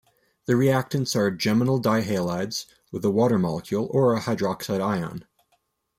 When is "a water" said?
3.05-3.37